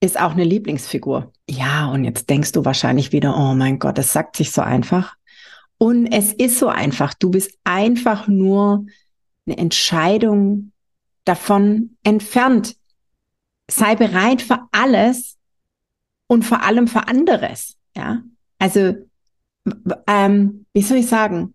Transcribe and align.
ist 0.00 0.20
auch 0.20 0.32
eine 0.32 0.44
Lieblingsfigur. 0.44 1.32
Ja, 1.48 1.86
und 1.90 2.04
jetzt 2.04 2.30
denkst 2.30 2.52
du 2.52 2.64
wahrscheinlich 2.64 3.12
wieder, 3.12 3.36
oh 3.36 3.54
mein 3.54 3.78
Gott, 3.78 3.98
es 3.98 4.12
sagt 4.12 4.36
sich 4.36 4.52
so 4.52 4.62
einfach. 4.62 5.16
Und 5.78 6.06
es 6.08 6.32
ist 6.32 6.58
so 6.58 6.68
einfach. 6.68 7.14
Du 7.14 7.30
bist 7.30 7.58
einfach 7.64 8.28
nur 8.28 8.86
eine 9.46 9.58
Entscheidung 9.58 10.72
davon 11.24 11.96
entfernt. 12.04 12.76
Sei 13.70 13.94
bereit 13.94 14.42
für 14.42 14.60
alles 14.72 15.36
und 16.26 16.44
vor 16.44 16.62
allem 16.62 16.88
für 16.88 17.06
anderes. 17.08 17.76
Ja, 17.96 18.22
also, 18.58 18.94
ähm, 20.06 20.66
wie 20.72 20.82
soll 20.82 20.98
ich 20.98 21.06
sagen? 21.06 21.54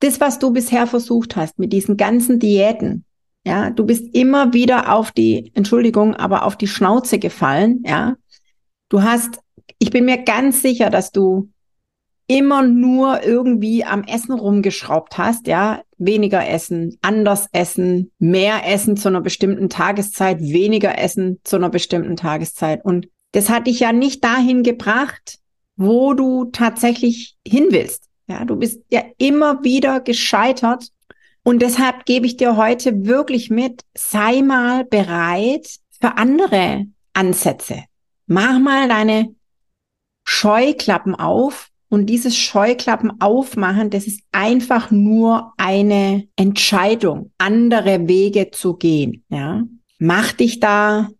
Das, 0.00 0.20
was 0.20 0.38
du 0.38 0.52
bisher 0.52 0.86
versucht 0.86 1.36
hast 1.36 1.58
mit 1.58 1.72
diesen 1.72 1.96
ganzen 1.96 2.38
Diäten, 2.38 3.04
ja, 3.44 3.70
du 3.70 3.84
bist 3.84 4.14
immer 4.14 4.52
wieder 4.52 4.92
auf 4.92 5.10
die, 5.10 5.50
Entschuldigung, 5.54 6.14
aber 6.14 6.44
auf 6.44 6.56
die 6.56 6.68
Schnauze 6.68 7.18
gefallen. 7.18 7.82
Ja, 7.84 8.16
du 8.88 9.02
hast, 9.02 9.40
ich 9.78 9.90
bin 9.90 10.04
mir 10.04 10.18
ganz 10.18 10.62
sicher, 10.62 10.90
dass 10.90 11.10
du 11.10 11.50
immer 12.28 12.62
nur 12.62 13.24
irgendwie 13.24 13.84
am 13.84 14.04
Essen 14.04 14.32
rumgeschraubt 14.32 15.18
hast, 15.18 15.46
ja, 15.48 15.82
weniger 15.98 16.48
essen, 16.48 16.96
anders 17.02 17.48
essen, 17.52 18.12
mehr 18.18 18.66
essen 18.66 18.96
zu 18.96 19.08
einer 19.08 19.20
bestimmten 19.20 19.68
Tageszeit, 19.68 20.40
weniger 20.40 20.98
essen 20.98 21.40
zu 21.44 21.56
einer 21.56 21.68
bestimmten 21.68 22.16
Tageszeit. 22.16 22.84
Und 22.84 23.08
das 23.32 23.50
hat 23.50 23.66
dich 23.66 23.80
ja 23.80 23.92
nicht 23.92 24.22
dahin 24.24 24.62
gebracht, 24.62 25.38
wo 25.76 26.14
du 26.14 26.46
tatsächlich 26.46 27.36
hin 27.46 27.66
willst. 27.70 28.08
Ja, 28.28 28.44
du 28.44 28.56
bist 28.56 28.82
ja 28.90 29.02
immer 29.18 29.64
wieder 29.64 30.00
gescheitert 30.00 30.88
und 31.44 31.60
deshalb 31.60 32.06
gebe 32.06 32.26
ich 32.26 32.36
dir 32.36 32.56
heute 32.56 33.06
wirklich 33.06 33.50
mit, 33.50 33.82
sei 33.94 34.42
mal 34.42 34.84
bereit 34.84 35.68
für 36.00 36.16
andere 36.16 36.86
Ansätze. 37.12 37.84
Mach 38.26 38.58
mal 38.58 38.88
deine 38.88 39.34
Scheuklappen 40.24 41.14
auf 41.14 41.68
und 41.88 42.06
dieses 42.06 42.36
Scheuklappen 42.36 43.20
aufmachen, 43.20 43.90
das 43.90 44.06
ist 44.06 44.22
einfach 44.32 44.90
nur 44.90 45.52
eine 45.56 46.26
Entscheidung, 46.36 47.32
andere 47.38 48.08
Wege 48.08 48.50
zu 48.50 48.74
gehen, 48.76 49.24
ja. 49.28 49.64
Mach 49.98 50.32
dich 50.32 50.58
da, 50.58 51.10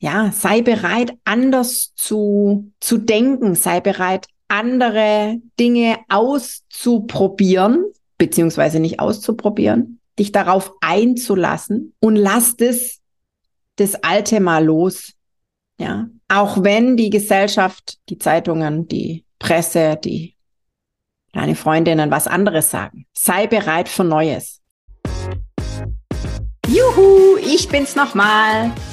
ja, 0.00 0.32
sei 0.32 0.62
bereit, 0.62 1.12
anders 1.24 1.92
zu, 1.94 2.72
zu 2.80 2.98
denken, 2.98 3.54
sei 3.54 3.80
bereit, 3.80 4.26
andere 4.48 5.40
Dinge 5.60 5.98
auszuprobieren, 6.08 7.84
beziehungsweise 8.18 8.80
nicht 8.80 9.00
auszuprobieren, 9.00 10.00
dich 10.18 10.32
darauf 10.32 10.72
einzulassen 10.80 11.94
und 12.00 12.16
lass 12.16 12.56
das, 12.56 12.98
das 13.76 13.94
Alte 14.02 14.40
mal 14.40 14.64
los. 14.64 15.12
Ja, 15.80 16.08
auch 16.26 16.64
wenn 16.64 16.96
die 16.96 17.10
Gesellschaft, 17.10 17.98
die 18.08 18.18
Zeitungen, 18.18 18.88
die 18.88 19.24
Presse, 19.38 19.96
die 20.02 20.34
deine 21.32 21.54
Freundinnen 21.54 22.10
was 22.10 22.26
anderes 22.26 22.70
sagen. 22.70 23.06
Sei 23.12 23.46
bereit 23.46 23.88
für 23.88 24.02
Neues. 24.02 24.60
Juhu, 26.66 27.36
ich 27.40 27.68
bin's 27.68 27.94
nochmal. 27.94 28.72